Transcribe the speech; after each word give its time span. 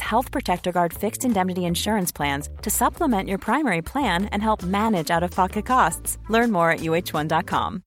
Health 0.00 0.30
Protector 0.30 0.72
Guard 0.72 0.92
fixed 0.92 1.24
indemnity 1.24 1.64
insurance 1.64 2.12
plans 2.12 2.48
to 2.62 2.70
supplement 2.70 3.28
your 3.28 3.38
primary 3.38 3.82
plan 3.82 4.26
and 4.26 4.42
help 4.42 4.62
manage 4.62 5.10
out 5.10 5.22
of 5.22 5.30
pocket 5.30 5.64
costs. 5.66 6.18
Learn 6.28 6.52
more 6.52 6.70
at 6.70 6.80
uh1.com. 6.80 7.82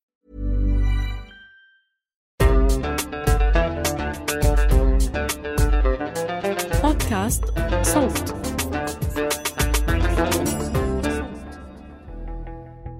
بودكاست 6.83 7.43
صوت 7.81 8.33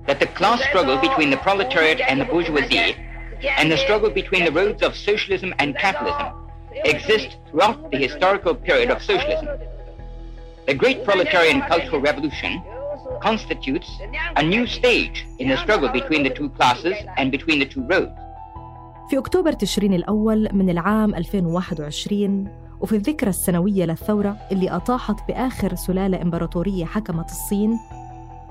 that 0.08 0.20
the 0.20 0.28
class 0.28 0.64
struggle 0.70 0.98
between 0.98 1.30
the 1.30 1.38
proletariat 1.38 2.00
and 2.00 2.22
the 2.22 2.26
bourgeoisie 2.26 2.96
and 3.58 3.72
the 3.72 3.78
struggle 3.78 4.10
between 4.10 4.46
the 4.46 4.52
roads 4.52 4.82
of 4.84 4.96
socialism 4.96 5.54
and 5.60 5.78
capitalism 5.78 6.39
exist 6.85 7.31
throughout 7.51 7.91
the 7.91 7.99
historical 7.99 8.55
period 8.55 8.91
of 8.91 9.03
socialism. 9.03 9.49
The 10.67 10.75
great 10.75 11.05
proletarian 11.05 11.61
cultural 11.73 12.01
revolution 12.01 12.63
constitutes 13.23 13.89
a 14.37 14.43
new 14.43 14.67
stage 14.67 15.27
in 15.39 15.49
the 15.49 15.57
struggle 15.57 15.89
between 15.89 16.23
the 16.23 16.31
two 16.39 16.49
classes 16.51 16.97
and 17.19 17.31
between 17.31 17.59
the 17.59 17.67
two 17.67 17.83
roads. 17.93 18.13
في 19.11 19.19
أكتوبر 19.19 19.53
تشرين 19.53 19.95
الأول 19.95 20.49
من 20.53 20.71
العام 20.71 21.15
2021 21.15 22.49
وفي 22.81 22.97
الذكرى 22.97 23.31
السنوية 23.31 23.85
للثورة 23.85 24.37
اللي 24.53 24.71
أطاحت 24.71 25.29
بآخر 25.29 25.75
سلالة 25.75 26.23
إمبراطورية 26.23 26.85
حكمت 26.85 27.31
الصين 27.31 27.79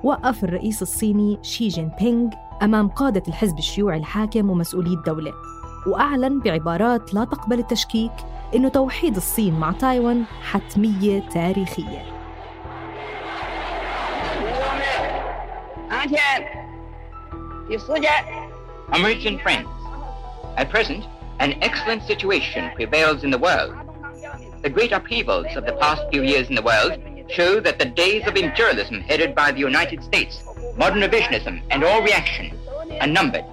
وقف 0.03 0.43
الرئيس 0.43 0.81
الصيني 0.81 1.39
شي 1.41 1.67
جين 1.67 1.91
بينغ 1.99 2.29
أمام 2.61 2.87
قادة 2.87 3.23
الحزب 3.27 3.57
الشيوعي 3.57 3.97
الحاكم 3.97 4.49
ومسؤولي 4.49 4.93
الدولة 4.93 5.33
وأعلن 5.87 6.39
بعبارات 6.39 7.13
لا 7.13 7.23
تقبل 7.23 7.59
التشكيك 7.59 8.11
إنه 8.55 8.69
توحيد 8.69 9.15
الصين 9.15 9.59
مع 9.59 9.71
تايوان 9.71 10.25
حتمية 10.51 11.29
تاريخية 11.29 12.19
and 19.25 19.39
friends, 19.41 19.69
at 20.57 20.69
present, 20.69 21.05
an 21.39 21.51
excellent 21.61 22.03
situation 22.03 22.71
prevails 22.75 23.23
in 23.23 23.29
the 23.29 23.37
world. 23.37 23.73
The 24.61 24.69
great 24.69 24.91
upheavals 24.91 25.55
of 25.55 25.65
the 25.65 25.73
past 25.73 26.01
few 26.11 26.23
years 26.23 26.49
in 26.49 26.55
the 26.55 26.61
world 26.61 26.93
show 27.29 27.59
that 27.59 27.79
the 27.79 27.85
days 27.85 28.27
of 28.27 28.35
imperialism 28.35 29.01
headed 29.01 29.35
by 29.35 29.51
the 29.51 29.59
United 29.59 30.03
States, 30.03 30.41
modern 30.77 31.01
revisionism, 31.01 31.61
and 31.69 31.83
all 31.83 32.01
reaction 32.01 32.51
are 32.99 33.07
numbered. 33.07 33.45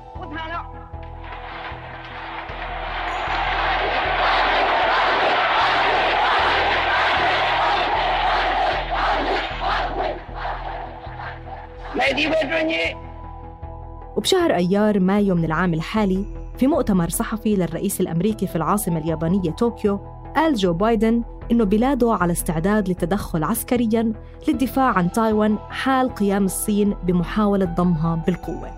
وبشهر 14.17 14.55
أيار 14.55 15.01
مايو 15.01 15.35
من 15.35 15.45
العام 15.45 15.75
الحالي 15.75 16.25
في 16.59 16.67
مؤتمر 16.67 17.09
صحفي 17.09 17.57
للرئيس 17.57 18.01
الأمريكي 18.01 18.47
في 18.47 18.57
العاصمة 18.57 18.99
اليابانية 18.99 19.51
طوكيو 19.51 20.01
قال 20.37 20.55
جو 20.55 20.73
بايدن 20.73 21.23
إنه 21.51 21.65
بلاده 21.65 22.13
على 22.13 22.33
استعداد 22.33 22.89
للتدخل 22.89 23.45
عسكرياً 23.45 24.13
للدفاع 24.49 24.99
عن 24.99 25.13
تايوان 25.13 25.59
حال 25.71 26.15
قيام 26.15 26.45
الصين 26.45 26.95
بمحاولة 27.05 27.65
ضمها 27.65 28.23
بالقوة. 28.27 28.71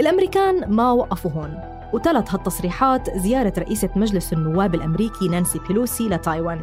الأمريكان 0.00 0.70
ما 0.70 0.92
وقفوا 0.92 1.30
هون 1.30 1.58
وتلت 1.92 2.34
هالتصريحات 2.34 3.18
زيارة 3.18 3.52
رئيسة 3.58 3.90
مجلس 3.96 4.32
النواب 4.32 4.74
الأمريكي 4.74 5.28
نانسي 5.28 5.60
بيلوسي 5.68 6.08
لتايوان. 6.08 6.62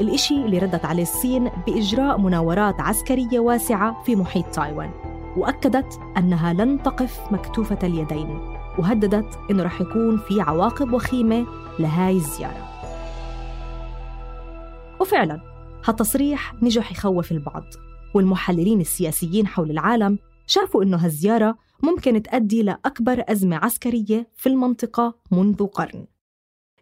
الإشي 0.00 0.34
اللي 0.34 0.58
ردت 0.58 0.84
عليه 0.84 1.02
الصين 1.02 1.50
بإجراء 1.66 2.18
مناورات 2.18 2.80
عسكرية 2.80 3.40
واسعة 3.40 4.02
في 4.04 4.16
محيط 4.16 4.46
تايوان. 4.46 4.90
وأكدت 5.36 6.00
أنها 6.16 6.52
لن 6.52 6.82
تقف 6.82 7.32
مكتوفة 7.32 7.78
اليدين 7.82 8.28
وهددت 8.78 9.38
إنه 9.50 9.62
رح 9.62 9.80
يكون 9.80 10.18
في 10.18 10.40
عواقب 10.40 10.92
وخيمة 10.92 11.46
لهاي 11.78 12.16
الزيارة. 12.16 12.68
وفعلا 15.00 15.40
هالتصريح 15.84 16.54
نجح 16.62 16.92
يخوف 16.92 17.32
البعض 17.32 17.64
والمحللين 18.14 18.80
السياسيين 18.80 19.46
حول 19.46 19.70
العالم 19.70 20.18
شافوا 20.46 20.82
إنه 20.82 20.96
هالزيارة 20.96 21.58
ممكن 21.82 22.22
تؤدي 22.22 22.62
لأكبر 22.62 23.24
أزمة 23.28 23.56
عسكرية 23.56 24.30
في 24.36 24.48
المنطقة 24.48 25.14
منذ 25.30 25.66
قرن. 25.66 26.06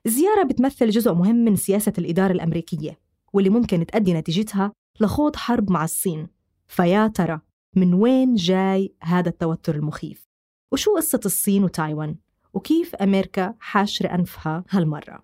الزيارة 0.06 0.42
بتمثل 0.42 0.90
جزء 0.90 1.12
مهم 1.14 1.36
من 1.36 1.56
سياسة 1.56 1.92
الإدارة 1.98 2.32
الأمريكية 2.32 2.98
واللي 3.32 3.50
ممكن 3.50 3.86
تؤدي 3.86 4.14
نتيجتها 4.14 4.72
لخوض 5.00 5.36
حرب 5.36 5.70
مع 5.70 5.84
الصين. 5.84 6.28
فيا 6.68 7.06
ترى 7.06 7.40
من 7.76 7.94
وين 7.94 8.34
جاي 8.34 8.94
هذا 9.02 9.28
التوتر 9.28 9.74
المخيف؟ 9.74 10.28
وشو 10.72 10.96
قصة 10.96 11.20
الصين 11.24 11.64
وتايوان؟ 11.64 12.16
وكيف 12.54 12.94
أمريكا 12.94 13.54
حاشر 13.60 14.14
أنفها 14.14 14.64
هالمرة؟ 14.70 15.22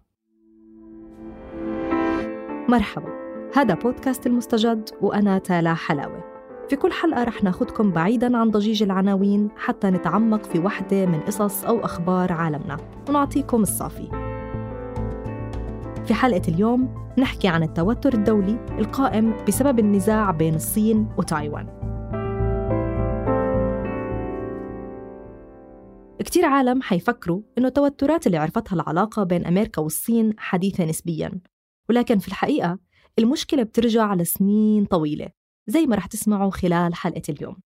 مرحبا 2.69 3.09
هذا 3.57 3.75
بودكاست 3.75 4.27
المستجد 4.27 4.91
وأنا 5.01 5.39
تالا 5.39 5.75
حلاوة 5.75 6.25
في 6.69 6.77
كل 6.77 6.93
حلقة 6.93 7.25
رح 7.25 7.45
ناخدكم 7.45 7.91
بعيداً 7.93 8.37
عن 8.37 8.51
ضجيج 8.51 8.83
العناوين 8.83 9.49
حتى 9.57 9.91
نتعمق 9.91 10.45
في 10.45 10.59
وحدة 10.59 11.07
من 11.07 11.21
قصص 11.21 11.65
أو 11.65 11.85
أخبار 11.85 12.33
عالمنا 12.33 12.77
ونعطيكم 13.09 13.63
الصافي 13.63 14.09
في 16.07 16.15
حلقة 16.15 16.43
اليوم 16.49 16.95
نحكي 17.19 17.49
عن 17.49 17.63
التوتر 17.63 18.15
الدولي 18.15 18.67
القائم 18.79 19.35
بسبب 19.49 19.79
النزاع 19.79 20.31
بين 20.31 20.55
الصين 20.55 21.09
وتايوان 21.19 21.96
كتير 26.27 26.45
عالم 26.45 26.83
حيفكروا 26.83 27.43
إنه 27.59 27.69
التوترات 27.69 28.27
اللي 28.27 28.37
عرفتها 28.39 28.75
العلاقة 28.75 29.23
بين 29.23 29.47
أمريكا 29.47 29.83
والصين 29.83 30.35
حديثة 30.39 30.85
نسبياً. 30.85 31.41
ولكن 31.89 32.19
في 32.19 32.29
الحقيقة 32.29 32.79
المشكلة 33.19 33.63
بترجع 33.63 34.15
لسنين 34.15 34.85
طويلة 34.85 35.29
زي 35.67 35.87
ما 35.87 35.97
رح 35.97 36.07
تسمعوا 36.07 36.51
خلال 36.51 36.95
حلقة 36.95 37.23
اليوم. 37.29 37.57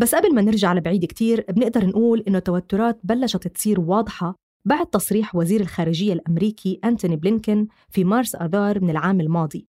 بس 0.00 0.14
قبل 0.14 0.34
ما 0.34 0.42
نرجع 0.42 0.72
لبعيد 0.72 1.04
كتير 1.04 1.44
بنقدر 1.48 1.86
نقول 1.86 2.24
إنه 2.28 2.38
التوترات 2.38 3.00
بلشت 3.04 3.48
تصير 3.48 3.80
واضحة 3.80 4.34
بعد 4.64 4.86
تصريح 4.86 5.34
وزير 5.34 5.60
الخارجية 5.60 6.12
الأمريكي 6.12 6.80
أنتوني 6.84 7.16
بلينكن 7.16 7.66
في 7.88 8.04
مارس 8.04 8.34
آذار 8.34 8.80
من 8.80 8.90
العام 8.90 9.20
الماضي 9.20 9.66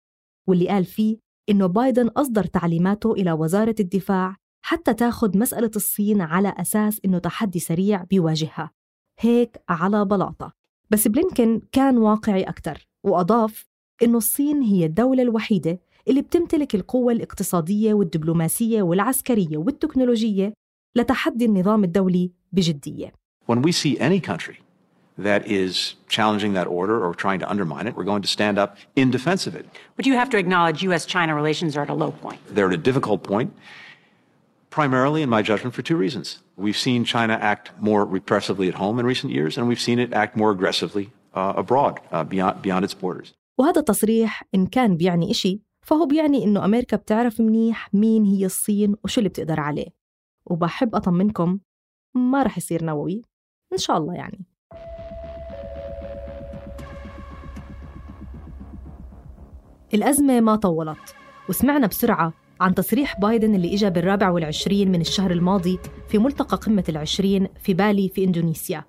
واللي 0.48 0.68
قال 0.68 0.84
فيه 0.84 1.16
إنه 1.50 1.66
بايدن 1.66 2.08
أصدر 2.08 2.44
تعليماته 2.44 3.12
إلى 3.12 3.32
وزارة 3.32 3.74
الدفاع 3.80 4.36
حتى 4.68 4.94
تاخد 4.94 5.36
مسألة 5.36 5.70
الصين 5.76 6.20
على 6.20 6.54
أساس 6.56 7.00
إنه 7.04 7.18
تحدي 7.18 7.58
سريع 7.58 8.04
بيواجهها 8.10 8.70
هيك 9.20 9.56
على 9.68 10.04
بلاطة 10.04 10.52
بس 10.90 11.08
بلينكن 11.08 11.60
كان 11.72 11.98
واقعي 11.98 12.42
أكثر 12.42 12.86
وأضاف 13.04 13.66
إنه 14.02 14.18
الصين 14.18 14.62
هي 14.62 14.84
الدولة 14.84 15.22
الوحيدة 15.22 15.80
اللي 16.08 16.22
بتمتلك 16.22 16.74
القوة 16.74 17.12
الاقتصادية 17.12 17.94
والدبلوماسية 17.94 18.82
والعسكرية 18.82 19.56
والتكنولوجية 19.56 20.52
لتحدي 20.96 21.44
النظام 21.44 21.84
الدولي 21.84 22.32
بجدية 22.52 23.12
When 23.46 23.62
we 23.62 23.72
see 23.72 23.98
any 23.98 24.20
country 24.20 24.58
that 25.18 25.46
is 25.46 25.94
challenging 26.08 26.52
that 26.52 26.66
order 26.66 27.04
or 27.04 27.14
trying 27.14 27.40
to 27.40 27.48
undermine 27.50 27.86
it, 27.86 27.96
we're 27.96 28.10
going 28.12 28.22
to 28.22 28.28
stand 28.28 28.58
up 28.58 28.76
in 28.96 29.10
defense 29.10 29.46
of 29.46 29.54
it. 29.56 29.64
But 29.96 30.04
you 30.06 30.14
have 30.14 30.28
to 30.30 30.38
acknowledge 30.38 30.82
U.S. 30.82 31.06
China 31.06 31.34
relations 31.34 31.76
are 31.76 31.84
at 31.86 31.90
a 31.96 31.98
low 32.04 32.12
point. 32.12 32.40
They're 32.54 32.68
at 32.68 32.74
a 32.74 32.84
difficult 32.90 33.22
point, 33.22 33.50
primarily, 34.70 35.22
in 35.22 35.28
my 35.28 35.42
judgment, 35.42 35.74
for 35.74 35.82
two 35.82 35.96
reasons. 35.96 36.42
We've 36.56 36.76
seen 36.76 37.04
China 37.04 37.34
act 37.40 37.72
more 37.80 38.06
repressively 38.06 38.68
at 38.68 38.74
home 38.74 38.98
in 38.98 39.06
recent 39.06 39.32
years, 39.32 39.56
and 39.58 39.68
we've 39.68 39.80
seen 39.80 39.98
it 39.98 40.12
act 40.12 40.36
more 40.36 40.50
aggressively 40.50 41.12
uh, 41.34 41.54
abroad, 41.56 42.00
uh, 42.12 42.24
beyond, 42.24 42.62
beyond 42.62 42.84
its 42.84 42.94
borders. 42.94 43.34
وهذا 43.58 43.80
التصريح 43.80 44.42
إن 44.54 44.66
كان 44.66 44.96
بيعني 44.96 45.30
إشي 45.30 45.62
فهو 45.82 46.06
بيعني 46.06 46.44
إنه 46.44 46.64
أمريكا 46.64 46.96
بتعرف 46.96 47.40
منيح 47.40 47.94
مين 47.94 48.24
هي 48.24 48.46
الصين 48.46 48.94
وشو 49.04 49.20
اللي 49.20 49.28
بتقدر 49.28 49.60
عليه 49.60 49.88
وبحب 50.46 50.94
أطمنكم 50.94 51.58
ما 52.14 52.42
رح 52.42 52.58
يصير 52.58 52.84
نووي 52.84 53.22
إن 53.72 53.78
شاء 53.78 53.98
الله 53.98 54.14
يعني 54.14 54.44
الأزمة 59.94 60.40
ما 60.40 60.56
طولت 60.56 61.14
وسمعنا 61.48 61.86
بسرعة 61.86 62.32
عن 62.60 62.74
تصريح 62.74 63.20
بايدن 63.20 63.54
اللي 63.54 63.74
إجا 63.74 63.88
بالرابع 63.88 64.30
والعشرين 64.30 64.92
من 64.92 65.00
الشهر 65.00 65.30
الماضي 65.30 65.78
في 66.08 66.18
ملتقى 66.18 66.56
قمة 66.56 66.84
العشرين 66.88 67.48
في 67.60 67.74
بالي 67.74 68.08
في 68.08 68.24
إندونيسيا 68.24 68.84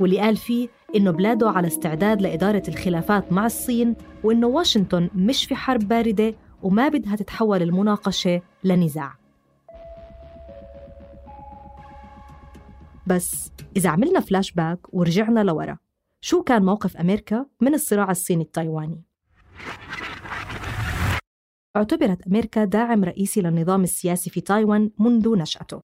واللي 0.00 0.18
قال 0.20 0.36
فيه 0.36 0.68
إنه 0.96 1.10
بلاده 1.10 1.50
على 1.50 1.66
استعداد 1.66 2.22
لإدارة 2.22 2.62
الخلافات 2.68 3.32
مع 3.32 3.46
الصين 3.46 3.94
وإنه 4.24 4.46
واشنطن 4.46 5.10
مش 5.14 5.44
في 5.44 5.54
حرب 5.54 5.88
باردة 5.88 6.34
وما 6.62 6.88
بدها 6.88 7.16
تتحول 7.16 7.62
المناقشة 7.62 8.42
لنزاع 8.64 9.14
بس 13.06 13.52
إذا 13.76 13.90
عملنا 13.90 14.20
فلاش 14.20 14.52
باك 14.52 14.78
ورجعنا 14.92 15.40
لورا 15.40 15.78
شو 16.20 16.42
كان 16.42 16.64
موقف 16.64 16.96
أمريكا 16.96 17.46
من 17.60 17.74
الصراع 17.74 18.10
الصيني 18.10 18.42
التايواني؟ 18.42 19.02
اعتبرت 21.76 22.26
أمريكا 22.26 22.64
داعم 22.64 23.04
رئيسي 23.04 23.40
للنظام 23.40 23.82
السياسي 23.82 24.30
في 24.30 24.40
تايوان 24.40 24.90
منذ 24.98 25.38
نشأته 25.38 25.80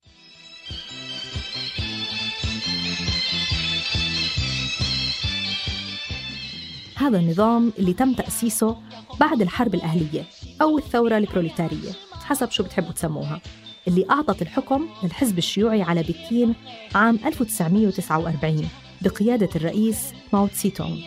هذا 6.96 7.18
النظام 7.18 7.72
اللي 7.78 7.92
تم 7.92 8.12
تأسيسه 8.14 8.76
بعد 9.20 9.42
الحرب 9.42 9.74
الأهلية 9.74 10.24
أو 10.62 10.78
الثورة 10.78 11.16
البروليتارية 11.18 11.90
حسب 12.24 12.50
شو 12.50 12.62
بتحبوا 12.62 12.92
تسموها 12.92 13.40
اللي 13.88 14.06
أعطت 14.10 14.42
الحكم 14.42 14.88
للحزب 15.02 15.38
الشيوعي 15.38 15.82
على 15.82 16.02
بكين 16.02 16.54
عام 16.94 17.18
1949 17.26 18.68
بقيادة 19.02 19.48
الرئيس 19.56 20.12
ماو 20.32 20.46
تسي 20.46 20.70
تونغ 20.70 20.98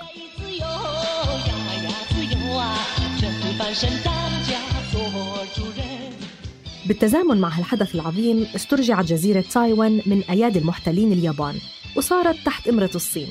بالتزامن 6.86 7.42
مع 7.42 7.50
هالحدث 7.50 7.96
العظيم 7.96 8.48
استرجعت 8.56 9.06
جزيرة 9.06 9.42
تايوان 9.42 10.02
من 10.06 10.24
أيادي 10.30 10.60
المحتلين 10.60 11.12
اليابان 11.12 11.56
وصارت 11.96 12.36
تحت 12.46 12.68
إمرة 12.68 12.90
الصين 12.96 13.28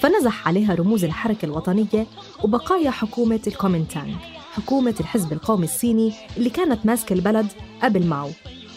فنزح 0.00 0.48
عليها 0.48 0.74
رموز 0.74 1.04
الحركة 1.04 1.46
الوطنية 1.46 2.06
وبقايا 2.44 2.90
حكومة 2.90 3.40
الكومينتانغ 3.46 4.14
حكومة 4.52 4.94
الحزب 5.00 5.32
القومي 5.32 5.64
الصيني 5.64 6.12
اللي 6.36 6.50
كانت 6.50 6.86
ماسكة 6.86 7.12
البلد 7.12 7.46
قبل 7.82 8.06
ماو 8.06 8.30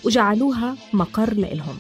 وجعلوها 0.06 0.76
مقر 0.94 1.34
لإلهم. 1.34 1.80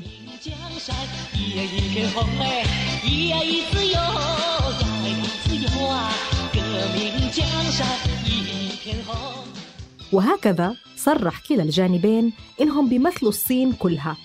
وهكذا 10.12 10.76
صرح 11.04 11.40
كلا 11.40 11.64
الجانبين 11.64 12.34
إنهم 12.62 12.90
بيمثلوا 12.90 13.30
الصين 13.30 13.72
كلها. 13.74 14.18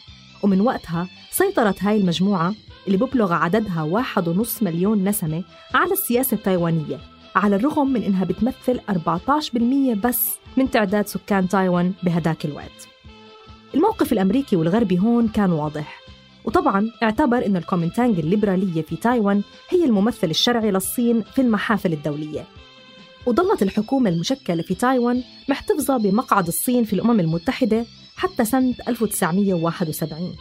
ومن 0.43 0.61
وقتها 0.61 1.09
سيطرت 1.31 1.83
هاي 1.83 1.97
المجموعة 1.97 2.55
اللي 2.87 2.99
ببلغ 2.99 3.33
عددها 3.33 3.83
واحد 3.83 4.29
ونص 4.29 4.63
مليون 4.63 5.09
نسمة 5.09 5.45
على 5.75 5.93
السياسة 5.93 6.35
التايوانية 6.35 6.99
على 7.37 7.57
الرغم 7.57 7.93
من 7.93 8.03
إنها 8.03 8.25
بتمثل 8.25 8.81
14% 8.89 9.95
بس 9.95 10.31
من 10.57 10.71
تعداد 10.71 11.07
سكان 11.07 11.49
تايوان 11.49 11.93
بهداك 12.03 12.45
الوقت. 12.45 12.89
الموقف 13.75 14.13
الأمريكي 14.13 14.57
والغربي 14.57 14.99
هون 14.99 15.29
كان 15.29 15.53
واضح 15.53 16.01
وطبعا 16.45 16.91
اعتبر 17.03 17.47
أن 17.47 17.57
الكومنتانج 17.57 18.19
الليبرالية 18.19 18.83
في 18.83 18.97
تايوان 18.97 19.43
هي 19.69 19.85
الممثل 19.85 20.31
الشرعي 20.31 20.71
للصين 20.71 21.23
في 21.23 21.41
المحافل 21.41 21.93
الدولية. 21.93 22.45
وظلت 23.27 23.63
الحكومة 23.63 24.11
المشكلة 24.11 24.63
في 24.63 24.75
تايوان 24.75 25.23
محتفظة 25.49 25.97
بمقعد 25.97 26.47
الصين 26.47 26.85
في 26.85 26.93
الأمم 26.93 27.21
المتحدة 27.21 27.85
حتى 28.17 28.45
سنة 28.45 28.75
1971 28.89 30.37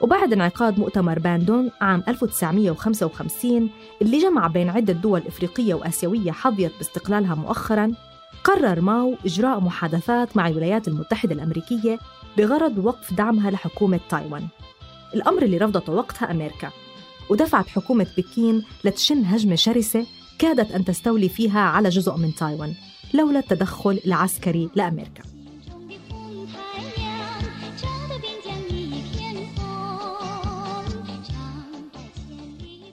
وبعد 0.00 0.32
انعقاد 0.32 0.78
مؤتمر 0.78 1.18
باندون 1.18 1.70
عام 1.80 2.02
1955 2.08 3.70
اللي 4.02 4.18
جمع 4.18 4.46
بين 4.46 4.68
عدة 4.70 4.92
دول 4.92 5.22
إفريقية 5.26 5.74
وآسيوية 5.74 6.32
حظيت 6.32 6.72
باستقلالها 6.78 7.34
مؤخراً 7.34 7.92
قرر 8.46 8.80
ماو 8.80 9.14
إجراء 9.24 9.60
محادثات 9.60 10.36
مع 10.36 10.48
الولايات 10.48 10.88
المتحدة 10.88 11.34
الأمريكية 11.34 11.98
بغرض 12.36 12.78
وقف 12.78 13.14
دعمها 13.14 13.50
لحكومة 13.50 14.00
تايوان. 14.08 14.48
الأمر 15.14 15.42
اللي 15.42 15.58
رفضته 15.58 15.92
وقتها 15.92 16.30
أمريكا. 16.30 16.70
ودفعت 17.30 17.68
حكومة 17.68 18.06
بكين 18.16 18.62
لتشن 18.84 19.24
هجمة 19.24 19.54
شرسة 19.54 20.06
كادت 20.38 20.72
أن 20.72 20.84
تستولي 20.84 21.28
فيها 21.28 21.60
على 21.60 21.88
جزء 21.88 22.16
من 22.16 22.34
تايوان 22.34 22.74
لولا 23.14 23.38
التدخل 23.38 24.00
العسكري 24.06 24.70
لأمريكا. 24.74 25.22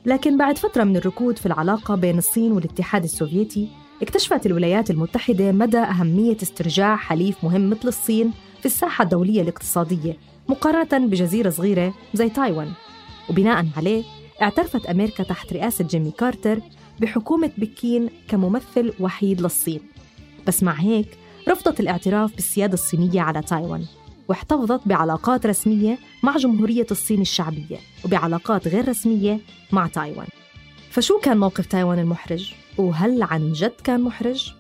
لكن 0.06 0.38
بعد 0.38 0.58
فترة 0.58 0.84
من 0.84 0.98
الركود 0.98 1.38
في 1.38 1.46
العلاقة 1.46 1.96
بين 1.96 2.18
الصين 2.18 2.52
والاتحاد 2.52 3.04
السوفيتي 3.04 3.68
اكتشفت 4.02 4.46
الولايات 4.46 4.90
المتحدة 4.90 5.52
مدى 5.52 5.78
أهمية 5.78 6.38
استرجاع 6.44 6.96
حليف 6.96 7.44
مهم 7.44 7.70
مثل 7.70 7.88
الصين 7.88 8.32
في 8.60 8.66
الساحة 8.66 9.04
الدولية 9.04 9.42
الاقتصادية 9.42 10.18
مقارنة 10.50 11.08
بجزيرة 11.08 11.50
صغيرة 11.50 11.94
زي 12.14 12.30
تايوان. 12.30 12.72
وبناء 13.30 13.66
عليه 13.78 14.04
اعترفت 14.44 14.86
أمريكا 14.86 15.24
تحت 15.24 15.54
رئاسة 15.54 15.86
جيمي 15.86 16.12
كارتر 16.12 16.60
بحكومة 17.00 17.52
بكين 17.58 18.10
كممثل 18.28 18.94
وحيد 19.00 19.42
للصين 19.42 19.80
بس 20.48 20.64
مع 20.64 20.74
هيك 20.74 21.18
رفضت 21.50 21.80
الاعتراف 21.80 22.36
بالسيادة 22.36 22.74
الصينية 22.74 23.22
على 23.22 23.42
تايوان 23.42 23.86
واحتفظت 24.28 24.82
بعلاقات 24.86 25.46
رسمية 25.46 25.98
مع 26.24 26.38
جمهورية 26.38 26.88
الصين 26.92 27.22
الشعبية 27.22 27.78
وبعلاقات 28.06 28.68
غير 28.68 28.90
رسمية 28.90 29.40
مع 29.72 29.88
تايوان 29.88 30.28
فشو 30.92 31.20
كان 31.20 31.38
موقف 31.38 31.66
تايوان 31.66 32.00
المحرج؟ 32.00 32.54
وهل 32.78 33.24
عن 33.24 33.52
جد 33.52 33.74
كان 33.84 34.02
محرج؟ 34.02 34.54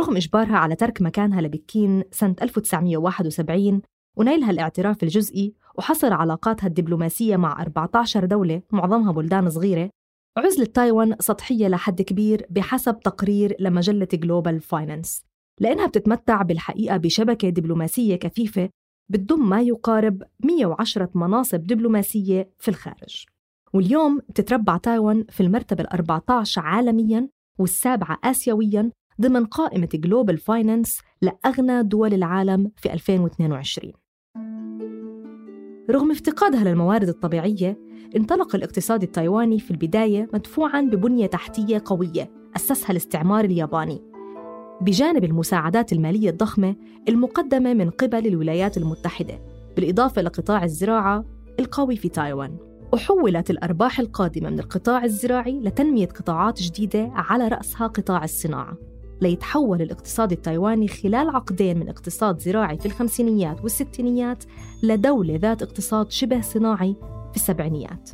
رغم 0.00 0.16
إجبارها 0.16 0.56
على 0.56 0.76
ترك 0.76 1.02
مكانها 1.02 1.40
لبكين 1.40 2.04
سنة 2.10 2.36
1971 2.42 3.82
ونيلها 4.16 4.50
الاعتراف 4.50 5.02
الجزئي 5.02 5.54
وحصر 5.78 6.12
علاقاتها 6.12 6.66
الدبلوماسية 6.66 7.36
مع 7.36 7.62
14 7.62 8.24
دولة 8.24 8.62
معظمها 8.72 9.12
بلدان 9.12 9.50
صغيرة 9.50 9.90
عزلة 10.36 10.64
تايوان 10.64 11.16
سطحية 11.20 11.68
لحد 11.68 12.02
كبير 12.02 12.46
بحسب 12.50 13.00
تقرير 13.00 13.56
لمجلة 13.60 14.08
Global 14.12 14.60
Finance 14.60 15.22
لأنها 15.60 15.86
بتتمتع 15.86 16.42
بالحقيقة 16.42 16.96
بشبكة 16.96 17.48
دبلوماسية 17.48 18.16
كثيفة 18.16 18.70
بتضم 19.10 19.48
ما 19.48 19.60
يقارب 19.60 20.22
110 20.44 21.10
مناصب 21.14 21.66
دبلوماسية 21.66 22.50
في 22.58 22.68
الخارج. 22.68 23.26
واليوم 23.72 24.18
بتتربع 24.18 24.76
تايوان 24.76 25.24
في 25.28 25.42
المرتبة 25.42 25.84
ال14 25.84 26.58
عالمياً 26.58 27.28
والسابعة 27.58 28.18
آسيوياً 28.24 28.90
ضمن 29.20 29.44
قائمة 29.44 29.88
Global 29.94 30.38
Finance 30.38 31.00
لأغنى 31.22 31.82
دول 31.82 32.14
العالم 32.14 32.70
في 32.76 32.92
2022 32.92 33.92
رغم 35.90 36.10
افتقادها 36.10 36.64
للموارد 36.64 37.08
الطبيعية 37.08 37.78
انطلق 38.16 38.54
الاقتصاد 38.54 39.02
التايواني 39.02 39.58
في 39.58 39.70
البداية 39.70 40.28
مدفوعاً 40.34 40.80
ببنية 40.80 41.26
تحتية 41.26 41.82
قوية 41.84 42.30
أسسها 42.56 42.90
الاستعمار 42.90 43.44
الياباني. 43.44 44.02
بجانب 44.80 45.24
المساعدات 45.24 45.92
المالية 45.92 46.30
الضخمة 46.30 46.76
المقدمة 47.08 47.74
من 47.74 47.90
قبل 47.90 48.26
الولايات 48.26 48.76
المتحدة 48.76 49.40
بالإضافة 49.76 50.22
لقطاع 50.22 50.64
الزراعة 50.64 51.24
القوي 51.60 51.96
في 51.96 52.08
تايوان. 52.08 52.56
وحولت 52.92 53.50
الأرباح 53.50 54.00
القادمة 54.00 54.50
من 54.50 54.60
القطاع 54.60 55.04
الزراعي 55.04 55.60
لتنمية 55.60 56.06
قطاعات 56.06 56.62
جديدة 56.62 57.10
على 57.14 57.48
رأسها 57.48 57.86
قطاع 57.86 58.24
الصناعة. 58.24 58.89
ليتحول 59.20 59.82
الاقتصاد 59.82 60.32
التايواني 60.32 60.88
خلال 60.88 61.28
عقدين 61.28 61.78
من 61.78 61.88
اقتصاد 61.88 62.38
زراعي 62.38 62.78
في 62.78 62.86
الخمسينيات 62.86 63.62
والستينيات 63.62 64.44
لدولة 64.82 65.36
ذات 65.36 65.62
اقتصاد 65.62 66.10
شبه 66.10 66.40
صناعي 66.40 66.96
في 67.30 67.36
السبعينيات. 67.36 68.10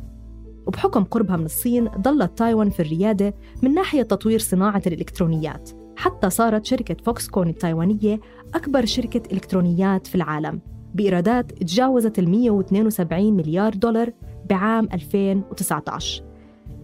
وبحكم 0.67 1.03
قربها 1.03 1.37
من 1.37 1.45
الصين 1.45 1.89
ظلت 2.01 2.37
تايوان 2.37 2.69
في 2.69 2.79
الريادة 2.79 3.33
من 3.63 3.73
ناحية 3.73 4.01
تطوير 4.01 4.39
صناعة 4.39 4.81
الإلكترونيات. 4.87 5.69
حتى 5.95 6.29
صارت 6.29 6.65
شركة 6.65 6.95
فوكس 7.03 7.27
كون 7.27 7.49
التايوانية 7.49 8.19
أكبر 8.55 8.85
شركة 8.85 9.21
إلكترونيات 9.33 10.07
في 10.07 10.15
العالم. 10.15 10.61
بإيرادات 10.93 11.51
تجاوزت 11.51 12.19
ال 12.19 12.29
172 12.29 13.33
مليار 13.33 13.73
دولار 13.73 14.13
بعام 14.49 14.87
2019 14.93 16.26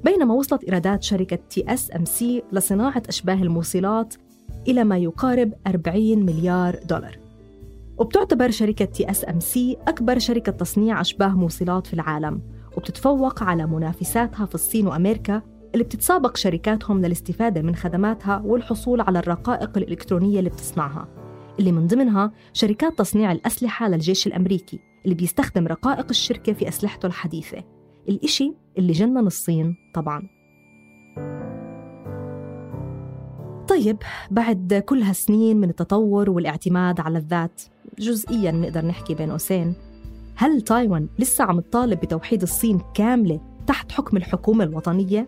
بينما 0.03 0.33
وصلت 0.33 0.63
إيرادات 0.63 1.03
شركة 1.03 1.39
TSMC 1.49 2.43
لصناعة 2.51 3.03
أشباه 3.09 3.33
الموصلات 3.41 4.15
إلى 4.67 4.83
ما 4.83 4.97
يقارب 4.97 5.53
40 5.67 6.25
مليار 6.25 6.79
دولار. 6.89 7.17
وبتعتبر 7.97 8.51
شركة 8.51 8.85
TSMC 8.85 9.77
أكبر 9.87 10.19
شركة 10.19 10.51
تصنيع 10.51 11.01
أشباه 11.01 11.27
موصلات 11.27 11.87
في 11.87 11.93
العالم 11.93 12.41
وبتتفوق 12.77 13.43
على 13.43 13.65
منافساتها 13.65 14.45
في 14.45 14.55
الصين 14.55 14.87
وأمريكا 14.87 15.41
اللي 15.73 15.83
بتتسابق 15.83 16.37
شركاتهم 16.37 17.01
للاستفادة 17.01 17.61
من 17.61 17.75
خدماتها 17.75 18.41
والحصول 18.45 19.01
على 19.01 19.19
الرقائق 19.19 19.77
الإلكترونية 19.77 20.39
اللي 20.39 20.49
بتصنعها 20.49 21.07
اللي 21.59 21.71
من 21.71 21.87
ضمنها 21.87 22.31
شركات 22.53 22.97
تصنيع 22.97 23.31
الأسلحة 23.31 23.87
للجيش 23.87 24.27
الأمريكي 24.27 24.79
اللي 25.03 25.15
بيستخدم 25.15 25.67
رقائق 25.67 26.05
الشركة 26.09 26.53
في 26.53 26.67
أسلحته 26.67 27.05
الحديثة. 27.05 27.63
الإشي 28.09 28.53
اللي 28.77 28.93
جنن 28.93 29.17
الصين 29.27 29.75
طبعاً 29.93 30.43
طيب 33.67 33.97
بعد 34.31 34.83
كل 34.85 35.01
هالسنين 35.01 35.57
من 35.57 35.69
التطور 35.69 36.29
والاعتماد 36.29 36.99
على 36.99 37.17
الذات 37.17 37.61
جزئيا 37.99 38.51
نقدر 38.51 38.85
نحكي 38.85 39.15
بين 39.15 39.31
قوسين 39.31 39.73
هل 40.35 40.61
تايوان 40.61 41.07
لسه 41.19 41.43
عم 41.43 41.59
تطالب 41.59 41.99
بتوحيد 41.99 42.41
الصين 42.41 42.81
كاملة 42.93 43.39
تحت 43.67 43.91
حكم 43.91 44.17
الحكومة 44.17 44.63
الوطنية؟ 44.63 45.27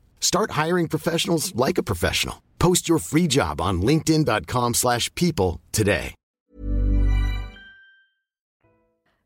Start 0.29 0.49
hiring 0.61 0.87
professionals 0.95 1.43
like 1.65 1.77
a 1.77 1.83
professional. 1.91 2.35
Post 2.65 2.81
your 2.89 2.99
free 3.11 3.27
job 3.37 3.55
on 3.67 3.73
linkedin.com/people 3.89 4.73
slash 4.73 5.05
people 5.15 5.51
today. 5.79 6.13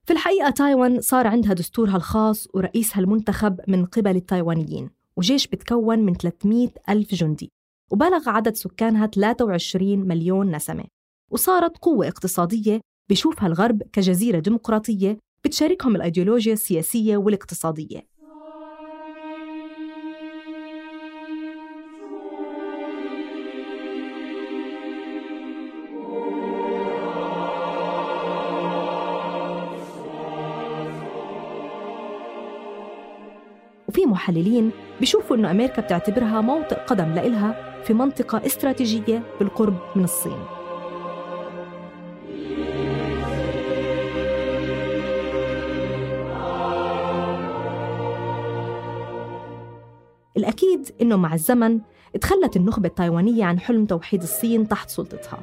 في 0.05 0.13
الحقيقة 0.13 0.49
تايوان 0.49 1.01
صار 1.01 1.27
عندها 1.27 1.53
دستورها 1.53 1.95
الخاص 1.95 2.47
ورئيسها 2.53 2.99
المنتخب 2.99 3.59
من 3.67 3.85
قبل 3.85 4.15
التايوانيين 4.15 4.89
وجيش 5.17 5.47
بتكون 5.47 5.99
من 5.99 6.13
300 6.13 6.69
ألف 6.89 7.13
جندي 7.13 7.51
وبلغ 7.91 8.29
عدد 8.29 8.55
سكانها 8.55 9.07
23 9.07 9.99
مليون 10.07 10.55
نسمة 10.55 10.83
وصارت 11.31 11.77
قوة 11.77 12.07
اقتصادية 12.07 12.81
بشوفها 13.09 13.47
الغرب 13.47 13.83
كجزيرة 13.93 14.39
ديمقراطية 14.39 15.17
بتشاركهم 15.43 15.95
الأيديولوجيا 15.95 16.53
السياسية 16.53 17.17
والاقتصادية 17.17 18.07
محللين 34.05 34.71
بيشوفوا 34.99 35.35
إنه 35.35 35.51
أمريكا 35.51 35.81
بتعتبرها 35.81 36.41
موطئ 36.41 36.75
قدم 36.75 37.13
لإلها 37.13 37.81
في 37.83 37.93
منطقة 37.93 38.45
استراتيجية 38.45 39.23
بالقرب 39.39 39.77
من 39.95 40.03
الصين. 40.03 40.37
الأكيد 50.37 50.89
إنه 51.01 51.15
مع 51.15 51.33
الزمن 51.33 51.79
تخلت 52.21 52.55
النخبة 52.55 52.87
التايوانية 52.87 53.45
عن 53.45 53.59
حلم 53.59 53.85
توحيد 53.85 54.21
الصين 54.21 54.67
تحت 54.67 54.89
سلطتها 54.89 55.39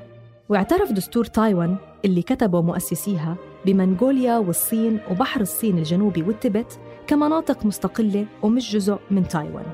واعترف 0.48 0.92
دستور 0.92 1.24
تايوان 1.24 1.76
اللي 2.04 2.22
كتبه 2.22 2.62
مؤسسيها 2.62 3.36
بمنغوليا 3.66 4.38
والصين 4.38 4.98
وبحر 5.10 5.40
الصين 5.40 5.78
الجنوبي 5.78 6.22
والتبت 6.22 6.78
كمناطق 7.06 7.66
مستقلة 7.66 8.26
ومش 8.42 8.72
جزء 8.72 8.98
من 9.10 9.28
تايوان. 9.28 9.64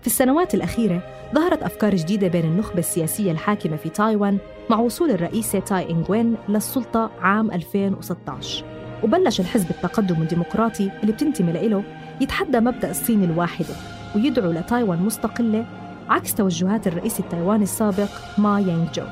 في 0.00 0.06
السنوات 0.06 0.54
الأخيرة 0.54 1.02
ظهرت 1.34 1.62
أفكار 1.62 1.94
جديدة 1.94 2.28
بين 2.28 2.44
النخبة 2.44 2.78
السياسية 2.78 3.32
الحاكمة 3.32 3.76
في 3.76 3.88
تايوان 3.88 4.38
مع 4.70 4.78
وصول 4.78 5.10
الرئيسة 5.10 5.58
تاي 5.58 5.90
إنغوين 5.90 6.36
للسلطة 6.48 7.10
عام 7.20 7.50
2016 7.50 8.64
وبلش 9.04 9.40
الحزب 9.40 9.70
التقدم 9.70 10.22
الديمقراطي 10.22 10.90
اللي 11.02 11.12
بتنتمي 11.12 11.52
له 11.52 11.82
يتحدى 12.20 12.60
مبدأ 12.60 12.90
الصين 12.90 13.24
الواحدة 13.24 13.74
ويدعو 14.16 14.50
لتايوان 14.52 14.98
مستقلة 14.98 15.66
عكس 16.08 16.34
توجهات 16.34 16.86
الرئيس 16.86 17.20
التايواني 17.20 17.62
السابق 17.62 18.08
ما 18.38 18.60
يانغ 18.60 18.92
جو. 18.92 19.04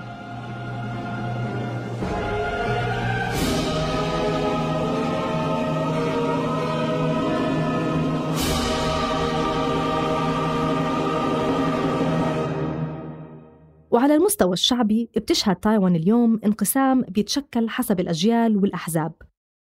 وعلى 13.90 14.14
المستوى 14.14 14.52
الشعبي 14.52 15.10
بتشهد 15.16 15.56
تايوان 15.56 15.96
اليوم 15.96 16.40
انقسام 16.44 17.02
بيتشكل 17.02 17.68
حسب 17.68 18.00
الأجيال 18.00 18.56
والأحزاب. 18.56 19.12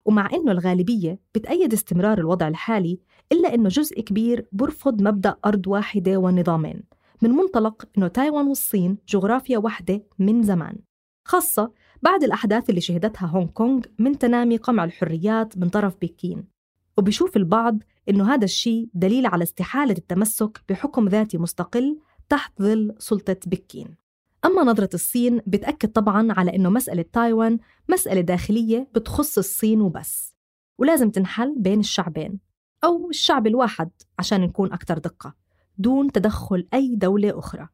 ومع 0.06 0.28
إنه 0.32 0.52
الغالبية 0.52 1.18
بتأيد 1.34 1.72
استمرار 1.72 2.18
الوضع 2.18 2.48
الحالي 2.48 3.00
إلا 3.32 3.54
إنه 3.54 3.68
جزء 3.68 4.00
كبير 4.00 4.46
برفض 4.52 5.02
مبدأ 5.02 5.36
أرض 5.46 5.66
واحدة 5.66 6.16
ونظامين. 6.16 6.89
من 7.22 7.30
منطلق 7.30 7.88
إنه 7.98 8.08
تايوان 8.08 8.46
والصين 8.46 8.98
جغرافيا 9.08 9.58
واحدة 9.58 10.02
من 10.18 10.42
زمان 10.42 10.78
خاصة 11.24 11.72
بعد 12.02 12.24
الأحداث 12.24 12.70
اللي 12.70 12.80
شهدتها 12.80 13.26
هونغ 13.26 13.46
كونغ 13.46 13.80
من 13.98 14.18
تنامي 14.18 14.56
قمع 14.56 14.84
الحريات 14.84 15.58
من 15.58 15.68
طرف 15.68 15.96
بكين. 16.02 16.44
وبيشوف 16.98 17.36
البعض 17.36 17.78
إنه 18.08 18.34
هذا 18.34 18.44
الشيء 18.44 18.88
دليل 18.94 19.26
على 19.26 19.42
استحالة 19.42 19.92
التمسك 19.92 20.62
بحكم 20.68 21.08
ذاتي 21.08 21.38
مستقل 21.38 21.98
تحت 22.28 22.62
ظل 22.62 22.94
سلطة 22.98 23.36
بكين. 23.46 23.96
أما 24.44 24.62
نظرة 24.62 24.90
الصين 24.94 25.40
بتأكد 25.46 25.88
طبعاً 25.88 26.32
على 26.32 26.56
إنه 26.56 26.70
مسألة 26.70 27.04
تايوان 27.12 27.58
مسألة 27.88 28.20
داخلية 28.20 28.88
بتخص 28.94 29.38
الصين 29.38 29.80
وبس. 29.80 30.36
ولازم 30.78 31.10
تنحل 31.10 31.54
بين 31.58 31.80
الشعبين 31.80 32.38
أو 32.84 33.10
الشعب 33.10 33.46
الواحد 33.46 33.90
عشان 34.18 34.40
نكون 34.40 34.72
أكثر 34.72 34.98
دقة. 34.98 35.34
دون 35.80 36.12
تدخل 36.12 36.66
أي 36.74 36.94
دولة 36.96 37.38
أخرى. 37.38 37.68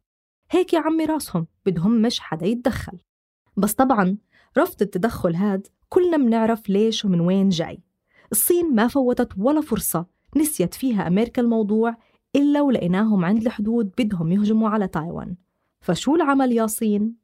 هيك 0.51 0.73
يا 0.73 0.79
عمي 0.79 1.05
راسهم 1.05 1.47
بدهم 1.67 2.03
مش 2.03 2.21
حدا 2.21 2.47
يتدخل. 2.47 2.99
بس 3.57 3.75
طبعاً 3.75 4.17
رفض 4.59 4.83
التدخل 4.83 5.35
هاد 5.35 5.67
كلنا 5.89 6.17
بنعرف 6.17 6.69
ليش 6.69 7.05
ومن 7.05 7.21
وين 7.21 7.49
جاي. 7.49 7.83
الصين 8.33 8.75
ما 8.75 8.89
فوتت 8.89 9.33
ولا 9.39 9.61
فرصة 9.61 10.07
نسيت 10.37 10.75
فيها 10.75 11.07
أمريكا 11.07 11.43
الموضوع 11.43 11.97
إلا 12.37 12.61
ولقيناهم 12.61 13.25
عند 13.25 13.43
الحدود 13.43 13.91
بدهم 13.99 14.33
يهجموا 14.33 14.69
على 14.69 14.89
تايوان. 14.89 15.37
فشو 15.81 16.17
العمل 16.17 16.53
يا 16.53 16.67
صين؟ 16.67 17.15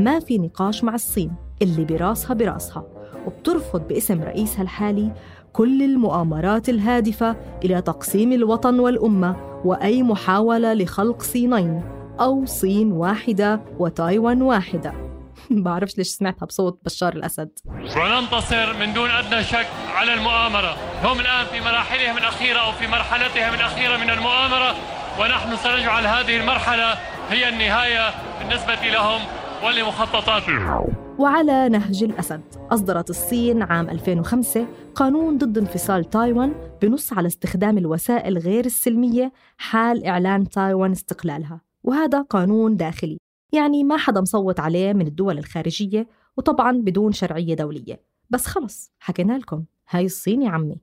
ما 0.00 0.20
في 0.20 0.38
نقاش 0.38 0.84
مع 0.84 0.94
الصين 0.94 1.34
اللي 1.62 1.84
براسها 1.84 2.34
براسها 2.34 2.86
وبترفض 3.26 3.88
باسم 3.88 4.22
رئيسها 4.22 4.62
الحالي 4.62 5.12
كل 5.58 5.82
المؤامرات 5.82 6.68
الهادفة 6.68 7.36
إلى 7.64 7.82
تقسيم 7.82 8.32
الوطن 8.32 8.80
والأمة 8.80 9.36
وأي 9.64 10.02
محاولة 10.02 10.74
لخلق 10.74 11.22
صينين 11.22 11.82
أو 12.20 12.44
صين 12.46 12.92
واحدة 12.92 13.60
وتايوان 13.78 14.42
واحدة. 14.42 14.92
بعرفش 15.50 15.98
ليش 15.98 16.08
سمعتها 16.08 16.46
بصوت 16.46 16.80
بشار 16.84 17.12
الأسد. 17.12 17.50
وننتصر 17.66 18.76
من 18.80 18.92
دون 18.94 19.10
أدنى 19.10 19.42
شك 19.42 19.66
على 19.94 20.14
المؤامرة. 20.14 20.76
هم 21.04 21.20
الآن 21.20 21.46
في 21.46 21.60
مراحلهم 21.60 22.18
الأخيرة 22.18 22.58
أو 22.58 22.72
في 22.72 22.86
مرحلتهم 22.86 23.54
الأخيرة 23.54 23.96
من 23.96 24.10
المؤامرة. 24.10 24.74
ونحن 25.20 25.56
سنجعل 25.56 26.06
هذه 26.06 26.40
المرحلة 26.40 26.94
هي 27.30 27.48
النهاية 27.48 28.10
بالنسبة 28.40 28.88
لهم 28.88 29.20
ولمخططاتهم. 29.64 30.97
وعلى 31.18 31.68
نهج 31.68 32.02
الأسد. 32.04 32.40
أصدرت 32.70 33.10
الصين 33.10 33.62
عام 33.62 33.88
2005 33.90 34.66
قانون 34.94 35.38
ضد 35.38 35.58
انفصال 35.58 36.10
تايوان 36.10 36.54
بنص 36.82 37.12
على 37.12 37.26
استخدام 37.26 37.78
الوسائل 37.78 38.38
غير 38.38 38.64
السلمية 38.64 39.32
حال 39.56 40.04
إعلان 40.04 40.48
تايوان 40.48 40.90
استقلالها. 40.90 41.60
وهذا 41.84 42.22
قانون 42.22 42.76
داخلي 42.76 43.18
يعني 43.52 43.84
ما 43.84 43.96
حدا 43.96 44.20
مصوت 44.20 44.60
عليه 44.60 44.92
من 44.92 45.06
الدول 45.06 45.38
الخارجية 45.38 46.08
وطبعا 46.36 46.72
بدون 46.72 47.12
شرعية 47.12 47.54
دولية. 47.54 48.00
بس 48.30 48.46
خلص 48.46 48.92
حكينا 48.98 49.38
لكم. 49.38 49.64
هاي 49.90 50.04
الصين 50.04 50.42
يا 50.42 50.50
عمي. 50.50 50.80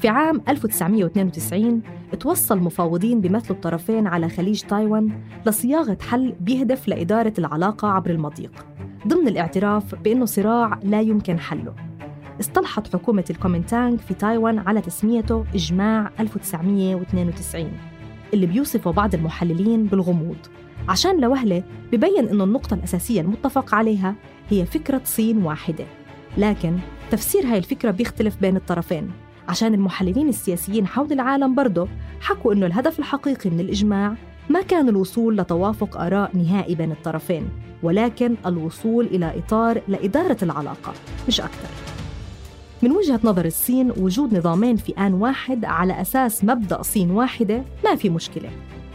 في 0.00 0.08
عام 0.08 0.42
1992 0.48 1.82
توصل 2.20 2.58
مفاوضين 2.58 3.20
بيمثلوا 3.20 3.56
الطرفين 3.56 4.06
على 4.06 4.28
خليج 4.28 4.60
تايوان 4.60 5.10
لصياغة 5.46 5.98
حل 6.08 6.34
بيهدف 6.40 6.88
لإدارة 6.88 7.32
العلاقة 7.38 7.88
عبر 7.88 8.10
المضيق 8.10 8.66
ضمن 9.06 9.28
الاعتراف 9.28 9.94
بأنه 9.94 10.24
صراع 10.24 10.80
لا 10.82 11.00
يمكن 11.00 11.38
حله. 11.38 11.74
اصطلحت 12.40 12.96
حكومة 12.96 13.24
الكومنتانغ 13.30 13.96
في 13.96 14.14
تايوان 14.14 14.58
على 14.58 14.80
تسميته 14.80 15.44
إجماع 15.54 16.10
1992 16.20 17.72
اللي 18.34 18.46
بيوصفه 18.46 18.90
بعض 18.92 19.14
المحللين 19.14 19.84
بالغموض 19.84 20.36
عشان 20.88 21.20
لوهلة 21.20 21.62
ببين 21.92 22.28
أنه 22.28 22.44
النقطة 22.44 22.74
الأساسية 22.74 23.20
المتفق 23.20 23.74
عليها 23.74 24.14
هي 24.50 24.66
فكرة 24.66 25.00
صين 25.04 25.42
واحدة. 25.42 25.84
لكن 26.38 26.78
تفسير 27.10 27.46
هاي 27.46 27.58
الفكرة 27.58 27.90
بيختلف 27.90 28.40
بين 28.40 28.56
الطرفين. 28.56 29.10
عشان 29.48 29.74
المحللين 29.74 30.28
السياسيين 30.28 30.86
حول 30.86 31.12
العالم 31.12 31.54
برضه 31.54 31.88
حكوا 32.20 32.52
إنه 32.52 32.66
الهدف 32.66 32.98
الحقيقي 32.98 33.50
من 33.50 33.60
الإجماع 33.60 34.14
ما 34.50 34.62
كان 34.62 34.88
الوصول 34.88 35.36
لتوافق 35.38 35.96
آراء 36.00 36.36
نهائي 36.36 36.74
بين 36.74 36.92
الطرفين 36.92 37.48
ولكن 37.82 38.34
الوصول 38.46 39.06
إلى 39.06 39.32
إطار 39.38 39.82
لإدارة 39.88 40.36
العلاقة 40.42 40.92
مش 41.28 41.40
أكثر. 41.40 41.68
من 42.82 42.90
وجهة 42.92 43.20
نظر 43.24 43.44
الصين 43.44 43.90
وجود 43.96 44.34
نظامين 44.34 44.76
في 44.76 44.92
آن 44.92 45.14
واحد 45.14 45.64
على 45.64 46.00
أساس 46.00 46.44
مبدأ 46.44 46.82
صين 46.82 47.10
واحدة 47.10 47.62
ما 47.84 47.94
في 47.94 48.10
مشكلة. 48.10 48.50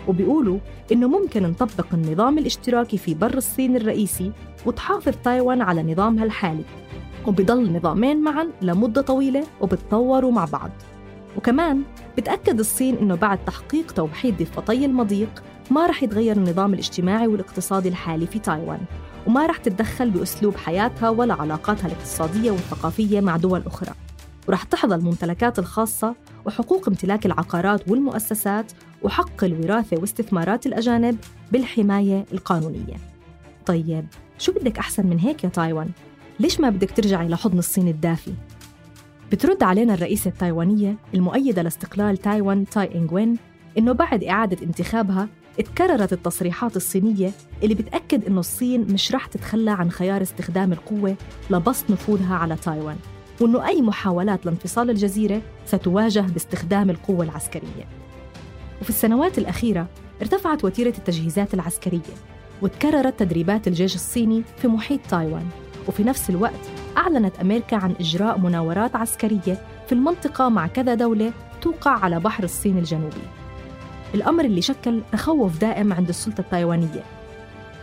وبيقولوا 0.07 0.57
إنه 0.91 1.07
ممكن 1.07 1.43
نطبق 1.43 1.85
النظام 1.93 2.37
الاشتراكي 2.37 2.97
في 2.97 3.13
بر 3.13 3.37
الصين 3.37 3.75
الرئيسي 3.75 4.31
وتحافظ 4.65 5.13
تايوان 5.23 5.61
على 5.61 5.83
نظامها 5.93 6.23
الحالي. 6.23 6.63
وبيضل 7.27 7.73
نظامين 7.73 8.21
معا 8.21 8.47
لمدة 8.61 9.01
طويلة 9.01 9.43
وبتطوروا 9.61 10.31
مع 10.31 10.45
بعض. 10.45 10.71
وكمان 11.37 11.83
بتأكد 12.17 12.59
الصين 12.59 12.97
إنه 12.97 13.15
بعد 13.15 13.45
تحقيق 13.45 13.91
توحيد 13.91 14.37
ضفتي 14.37 14.85
المضيق 14.85 15.43
ما 15.71 15.87
رح 15.87 16.03
يتغير 16.03 16.37
النظام 16.37 16.73
الاجتماعي 16.73 17.27
والاقتصادي 17.27 17.89
الحالي 17.89 18.27
في 18.27 18.39
تايوان 18.39 18.79
وما 19.27 19.45
رح 19.45 19.57
تتدخل 19.57 20.09
بأسلوب 20.09 20.55
حياتها 20.55 21.09
ولا 21.09 21.33
علاقاتها 21.33 21.87
الاقتصادية 21.87 22.51
والثقافية 22.51 23.21
مع 23.21 23.37
دول 23.37 23.63
أخرى. 23.65 23.91
ورح 24.47 24.63
تحظى 24.63 24.95
الممتلكات 24.95 25.59
الخاصة 25.59 26.15
وحقوق 26.45 26.87
امتلاك 26.87 27.25
العقارات 27.25 27.89
والمؤسسات 27.89 28.71
وحق 29.03 29.43
الوراثة 29.43 29.97
واستثمارات 29.97 30.65
الأجانب 30.65 31.17
بالحماية 31.51 32.25
القانونية. 32.33 32.95
طيب 33.65 34.05
شو 34.37 34.51
بدك 34.51 34.77
أحسن 34.77 35.07
من 35.07 35.19
هيك 35.19 35.43
يا 35.43 35.49
تايوان؟ 35.49 35.89
ليش 36.39 36.59
ما 36.59 36.69
بدك 36.69 36.91
ترجعي 36.91 37.27
لحضن 37.27 37.59
الصين 37.59 37.87
الدافي؟ 37.87 38.33
بترد 39.31 39.63
علينا 39.63 39.93
الرئيسة 39.93 40.29
التايوانية 40.29 40.95
المؤيدة 41.13 41.61
لاستقلال 41.61 42.17
تايوان 42.17 42.65
تاي 42.65 42.95
إنغوين 42.95 43.37
إنه 43.77 43.91
بعد 43.91 44.23
إعادة 44.23 44.57
انتخابها 44.65 45.27
اتكررت 45.59 46.13
التصريحات 46.13 46.75
الصينية 46.75 47.31
اللي 47.63 47.75
بتأكد 47.75 48.25
إنه 48.25 48.39
الصين 48.39 48.81
مش 48.81 49.11
رح 49.11 49.25
تتخلى 49.25 49.71
عن 49.71 49.91
خيار 49.91 50.21
استخدام 50.21 50.71
القوة 50.73 51.15
لبسط 51.49 51.89
نفوذها 51.91 52.35
على 52.35 52.55
تايوان 52.55 52.97
وإنه 53.41 53.67
أي 53.67 53.81
محاولات 53.81 54.45
لانفصال 54.45 54.89
الجزيرة 54.89 55.41
ستواجه 55.65 56.19
باستخدام 56.19 56.89
القوة 56.89 57.25
العسكرية 57.25 57.87
وفي 58.81 58.89
السنوات 58.89 59.37
الأخيرة 59.37 59.87
ارتفعت 60.21 60.63
وتيرة 60.65 60.93
التجهيزات 60.97 61.53
العسكرية 61.53 61.99
وتكررت 62.61 63.19
تدريبات 63.19 63.67
الجيش 63.67 63.95
الصيني 63.95 64.43
في 64.57 64.67
محيط 64.67 64.99
تايوان 65.09 65.45
وفي 65.87 66.03
نفس 66.03 66.29
الوقت 66.29 66.69
أعلنت 66.97 67.39
أمريكا 67.39 67.77
عن 67.77 67.95
إجراء 67.99 68.37
مناورات 68.39 68.95
عسكرية 68.95 69.61
في 69.87 69.91
المنطقة 69.91 70.49
مع 70.49 70.67
كذا 70.67 70.93
دولة 70.93 71.33
توقع 71.61 71.91
على 71.91 72.19
بحر 72.19 72.43
الصين 72.43 72.77
الجنوبي. 72.77 73.21
الأمر 74.15 74.45
اللي 74.45 74.61
شكل 74.61 75.01
تخوف 75.11 75.59
دائم 75.59 75.93
عند 75.93 76.09
السلطة 76.09 76.41
التايوانية 76.41 77.03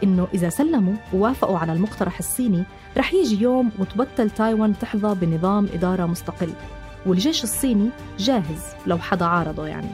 إنه 0.02 0.28
إذا 0.34 0.48
سلموا 0.48 0.94
ووافقوا 1.14 1.58
على 1.58 1.72
المقترح 1.72 2.18
الصيني 2.18 2.64
رح 2.96 3.14
يجي 3.14 3.42
يوم 3.42 3.70
وتبطل 3.78 4.30
تايوان 4.30 4.78
تحظى 4.78 5.14
بنظام 5.14 5.68
إدارة 5.74 6.06
مستقل 6.06 6.52
والجيش 7.06 7.44
الصيني 7.44 7.88
جاهز 8.18 8.62
لو 8.86 8.98
حدا 8.98 9.24
عارضه 9.24 9.66
يعني. 9.66 9.90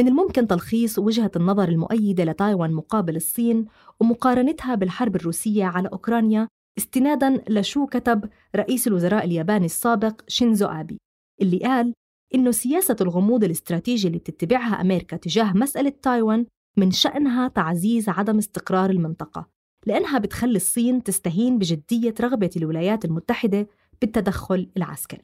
من 0.00 0.08
الممكن 0.08 0.46
تلخيص 0.46 0.98
وجهة 0.98 1.30
النظر 1.36 1.68
المؤيدة 1.68 2.24
لتايوان 2.24 2.72
مقابل 2.72 3.16
الصين 3.16 3.66
ومقارنتها 4.00 4.74
بالحرب 4.74 5.16
الروسية 5.16 5.64
على 5.64 5.88
أوكرانيا 5.92 6.48
استنادا 6.78 7.44
لشو 7.48 7.86
كتب 7.86 8.28
رئيس 8.56 8.86
الوزراء 8.86 9.24
الياباني 9.24 9.64
السابق 9.64 10.20
شينزو 10.28 10.66
آبي 10.66 10.98
اللي 11.42 11.58
قال 11.58 11.94
إنه 12.34 12.50
سياسة 12.50 12.96
الغموض 13.00 13.44
الاستراتيجي 13.44 14.08
اللي 14.08 14.18
بتتبعها 14.18 14.80
أمريكا 14.80 15.16
تجاه 15.16 15.52
مسألة 15.52 15.92
تايوان 16.02 16.46
من 16.76 16.90
شأنها 16.90 17.48
تعزيز 17.48 18.08
عدم 18.08 18.38
استقرار 18.38 18.90
المنطقة 18.90 19.48
لأنها 19.86 20.18
بتخلي 20.18 20.56
الصين 20.56 21.02
تستهين 21.02 21.58
بجدية 21.58 22.14
رغبة 22.20 22.50
الولايات 22.56 23.04
المتحدة 23.04 23.68
بالتدخل 24.00 24.70
العسكري. 24.76 25.22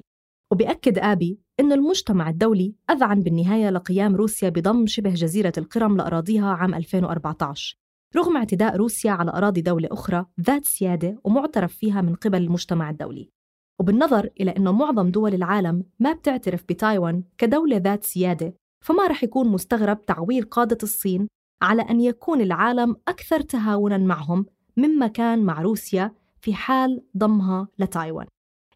وبيأكد 0.53 0.99
آبي 0.99 1.39
أن 1.61 1.73
المجتمع 1.73 2.29
الدولي 2.31 2.75
أذعن 2.91 3.23
بالنهاية 3.23 3.71
لقيام 3.71 4.17
روسيا 4.17 4.49
بضم 4.49 4.87
شبه 4.87 5.11
جزيرة 5.11 5.53
القرم 5.59 5.97
لأراضيها 5.97 6.47
عام 6.53 6.75
2014 6.75 7.77
رغم 8.17 8.37
اعتداء 8.37 8.77
روسيا 8.77 9.11
على 9.11 9.31
أراضي 9.31 9.61
دولة 9.61 9.89
أخرى 9.93 10.27
ذات 10.41 10.65
سيادة 10.65 11.21
ومعترف 11.25 11.77
فيها 11.77 12.01
من 12.01 12.15
قبل 12.15 12.43
المجتمع 12.43 12.91
الدولي. 12.91 13.31
وبالنظر 13.81 14.31
إلى 14.41 14.51
أنه 14.51 14.73
معظم 14.73 15.11
دول 15.11 15.35
العالم 15.35 15.85
ما 15.99 16.13
بتعترف 16.13 16.65
بتايوان 16.69 17.23
كدولة 17.39 17.77
ذات 17.77 18.05
سيادة 18.05 18.55
فما 18.85 19.07
رح 19.07 19.25
يكون 19.25 19.49
مستغرب 19.49 20.07
تعويل 20.07 20.43
قادة 20.43 20.79
الصين 20.83 21.29
على 21.63 21.83
أن 21.83 22.01
يكون 22.01 22.41
العالم 22.41 22.97
أكثر 23.09 23.41
تهاونا 23.41 23.99
معهم 23.99 24.47
مما 24.77 25.07
كان 25.07 25.43
مع 25.43 25.63
روسيا 25.63 26.15
في 26.41 26.55
حال 26.55 27.03
ضمها 27.17 27.69
لتايوان 27.79 28.27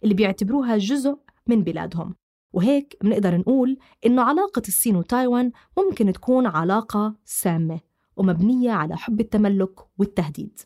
اللي 0.05 0.15
بيعتبروها 0.15 0.77
جزء 0.77 1.19
من 1.47 1.65
بلادهم. 1.65 2.15
وهيك 2.53 2.97
بنقدر 3.03 3.37
نقول 3.37 3.79
إنه 4.07 4.23
علاقة 4.23 4.63
الصين 4.69 4.97
وتايوان 4.97 5.53
ممكن 5.79 6.13
تكون 6.13 6.47
علاقة 6.47 7.15
سامة 7.25 7.81
ومبنية 8.17 8.71
على 8.71 8.97
حب 8.97 9.21
التملك 9.21 9.81
والتهديد. 9.99 10.61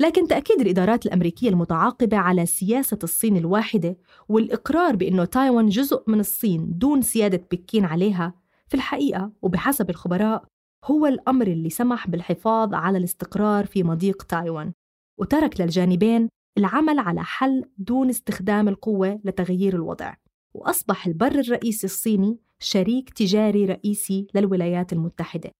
لكن 0.00 0.28
تأكيد 0.28 0.60
الإدارات 0.60 1.06
الأمريكية 1.06 1.48
المتعاقبة 1.48 2.16
على 2.16 2.46
سياسة 2.46 2.98
الصين 3.02 3.36
الواحدة 3.36 3.96
والإقرار 4.28 4.96
بأنه 4.96 5.24
تايوان 5.24 5.68
جزء 5.68 6.02
من 6.06 6.20
الصين 6.20 6.78
دون 6.78 7.02
سيادة 7.02 7.46
بكين 7.52 7.84
عليها 7.84 8.34
في 8.68 8.74
الحقيقة 8.74 9.32
وبحسب 9.42 9.90
الخبراء 9.90 10.44
هو 10.84 11.06
الأمر 11.06 11.46
اللي 11.46 11.70
سمح 11.70 12.08
بالحفاظ 12.08 12.74
على 12.74 12.98
الاستقرار 12.98 13.66
في 13.66 13.82
مضيق 13.82 14.22
تايوان. 14.22 14.72
وترك 15.18 15.60
للجانبين 15.60 16.28
العمل 16.58 16.98
على 16.98 17.24
حل 17.24 17.64
دون 17.78 18.08
استخدام 18.08 18.68
القوة 18.68 19.20
لتغيير 19.24 19.74
الوضع. 19.74 20.14
وأصبح 20.54 21.06
البر 21.06 21.38
الرئيسي 21.38 21.86
الصيني 21.86 22.38
شريك 22.58 23.10
تجاري 23.10 23.64
رئيسي 23.64 24.26
للولايات 24.34 24.92
المتحدة. 24.92 25.50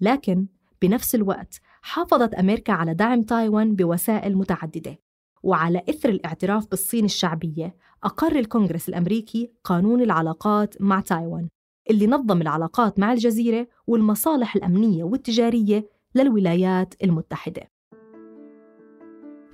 لكن 0.00 0.46
بنفس 0.82 1.14
الوقت 1.14 1.60
حافظت 1.82 2.34
أمريكا 2.34 2.72
على 2.72 2.94
دعم 2.94 3.22
تايوان 3.22 3.76
بوسائل 3.76 4.36
متعددة. 4.36 4.98
وعلى 5.42 5.82
إثر 5.88 6.08
الاعتراف 6.08 6.70
بالصين 6.70 7.04
الشعبية 7.04 7.76
أقر 8.04 8.38
الكونغرس 8.38 8.88
الأمريكي 8.88 9.50
قانون 9.64 10.02
العلاقات 10.02 10.82
مع 10.82 11.00
تايوان 11.00 11.48
اللي 11.90 12.06
نظم 12.06 12.42
العلاقات 12.42 12.98
مع 12.98 13.12
الجزيرة 13.12 13.68
والمصالح 13.86 14.56
الأمنية 14.56 15.04
والتجارية 15.04 15.88
للولايات 16.14 16.94
المتحدة. 17.02 17.73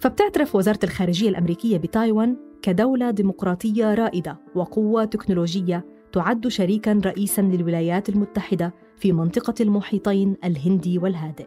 فبتعترف 0.01 0.57
وزارة 0.57 0.79
الخارجية 0.85 1.29
الأمريكية 1.29 1.79
بتايوان 1.79 2.37
كدولة 2.63 3.11
ديمقراطية 3.11 3.95
رائدة 3.95 4.41
وقوة 4.55 5.05
تكنولوجية 5.05 5.85
تعد 6.13 6.49
شريكا 6.49 7.01
رئيسا 7.05 7.43
للولايات 7.43 8.09
المتحدة 8.09 8.75
في 8.97 9.13
منطقة 9.13 9.55
المحيطين 9.61 10.37
الهندي 10.45 10.99
والهادئ. 10.99 11.47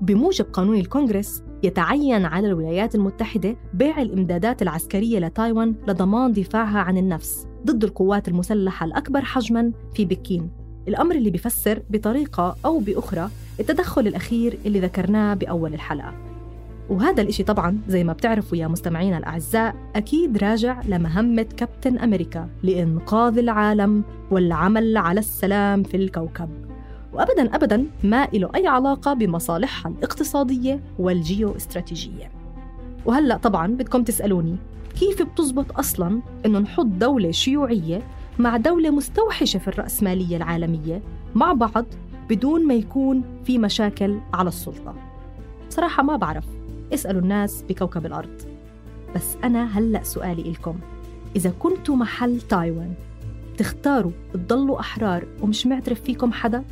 بموجب 0.00 0.44
قانون 0.44 0.76
الكونغرس 0.76 1.42
يتعين 1.62 2.24
على 2.24 2.46
الولايات 2.46 2.94
المتحدة 2.94 3.56
بيع 3.74 4.02
الإمدادات 4.02 4.62
العسكرية 4.62 5.18
لتايوان 5.18 5.74
لضمان 5.88 6.32
دفاعها 6.32 6.78
عن 6.78 6.98
النفس 6.98 7.46
ضد 7.66 7.84
القوات 7.84 8.28
المسلحة 8.28 8.86
الأكبر 8.86 9.20
حجماً 9.20 9.72
في 9.94 10.04
بكين 10.04 10.61
الأمر 10.88 11.14
اللي 11.14 11.30
بيفسر 11.30 11.82
بطريقة 11.90 12.56
أو 12.64 12.78
بأخرى 12.78 13.30
التدخل 13.60 14.06
الأخير 14.06 14.58
اللي 14.66 14.80
ذكرناه 14.80 15.34
بأول 15.34 15.74
الحلقة. 15.74 16.14
وهذا 16.90 17.22
الإشي 17.22 17.42
طبعاً 17.42 17.78
زي 17.88 18.04
ما 18.04 18.12
بتعرفوا 18.12 18.58
يا 18.58 18.68
مستمعينا 18.68 19.18
الأعزاء 19.18 19.74
أكيد 19.96 20.38
راجع 20.38 20.82
لمهمة 20.88 21.46
كابتن 21.56 21.98
أمريكا 21.98 22.48
لإنقاذ 22.62 23.38
العالم 23.38 24.04
والعمل 24.30 24.96
على 24.96 25.20
السلام 25.20 25.82
في 25.82 25.96
الكوكب. 25.96 26.48
وأبداً 27.12 27.54
أبداً 27.54 27.86
ما 28.04 28.28
له 28.34 28.50
أي 28.54 28.66
علاقة 28.66 29.14
بمصالحها 29.14 29.92
الاقتصادية 29.98 30.80
والجيو 30.98 31.56
استراتيجية 31.56 32.30
وهلأ 33.06 33.36
طبعاً 33.36 33.66
بدكم 33.66 34.02
تسألوني 34.02 34.56
كيف 35.00 35.22
بتزبط 35.22 35.78
أصلاً 35.78 36.20
إنه 36.46 36.58
نحط 36.58 36.86
دولة 36.86 37.30
شيوعية 37.30 38.02
مع 38.42 38.56
دولة 38.56 38.90
مستوحشة 38.90 39.58
في 39.58 39.68
الرأسمالية 39.68 40.36
العالمية 40.36 41.02
مع 41.34 41.52
بعض 41.52 41.84
بدون 42.30 42.66
ما 42.66 42.74
يكون 42.74 43.24
في 43.44 43.58
مشاكل 43.58 44.20
على 44.34 44.48
السلطة. 44.48 44.94
صراحة 45.70 46.02
ما 46.02 46.16
بعرف 46.16 46.44
اسألوا 46.94 47.20
الناس 47.20 47.64
بكوكب 47.68 48.06
الأرض. 48.06 48.42
بس 49.14 49.36
أنا 49.44 49.78
هلأ 49.78 50.02
سؤالي 50.02 50.42
إلكم. 50.42 50.78
إذا 51.36 51.52
كنتوا 51.58 51.96
محل 51.96 52.40
تايوان 52.40 52.94
بتختاروا 53.54 54.12
تضلوا 54.34 54.80
أحرار 54.80 55.26
ومش 55.42 55.66
معترف 55.66 56.00
فيكم 56.00 56.32
حدا؟ 56.32 56.64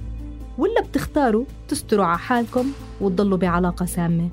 ولا 0.59 0.81
بتختاروا 0.81 1.45
تستروا 1.69 2.05
على 2.05 2.19
حالكم 2.19 2.67
وتضلوا 3.01 3.39
بعلاقة 3.39 3.87
سامة؟ 3.87 4.29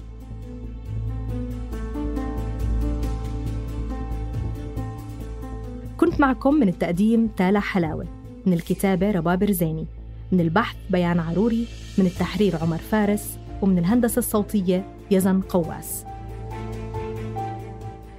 معكم 6.19 6.53
من 6.53 6.67
التقديم 6.69 7.27
تالا 7.27 7.59
حلاوة 7.59 8.05
من 8.45 8.53
الكتابة 8.53 9.11
رباب 9.11 9.43
رزيني 9.43 9.85
من 10.31 10.39
البحث 10.39 10.75
بيان 10.89 11.19
عروري 11.19 11.67
من 11.97 12.05
التحرير 12.05 12.55
عمر 12.61 12.77
فارس 12.77 13.37
ومن 13.61 13.77
الهندسة 13.77 14.19
الصوتية 14.19 14.85
يزن 15.11 15.41
قواس. 15.41 16.05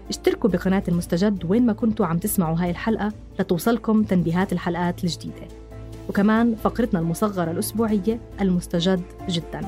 اشتركوا 0.08 0.50
بقناة 0.50 0.82
المستجد 0.88 1.44
وين 1.44 1.66
ما 1.66 1.72
كنتوا 1.72 2.06
عم 2.06 2.18
تسمعوا 2.18 2.56
هاي 2.58 2.70
الحلقة 2.70 3.12
لتوصلكم 3.40 4.02
تنبيهات 4.02 4.52
الحلقات 4.52 5.04
الجديدة. 5.04 5.48
وكمان 6.08 6.54
فقرتنا 6.54 7.00
المصغرة 7.00 7.50
الأسبوعية 7.50 8.20
المستجد 8.40 9.02
جدا. 9.28 9.60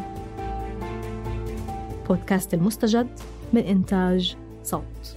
بودكاست 2.08 2.54
المستجد 2.54 3.06
من 3.52 3.60
إنتاج 3.60 4.36
صوت. 4.64 5.16